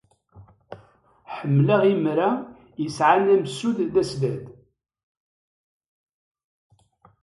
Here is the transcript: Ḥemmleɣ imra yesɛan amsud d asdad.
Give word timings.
Ḥemmleɣ 1.37 1.81
imra 1.93 2.29
yesɛan 2.81 3.25
amsud 3.35 3.77
d 3.93 3.95
asdad. 4.01 4.43